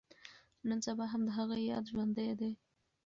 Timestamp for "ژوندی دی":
1.91-2.51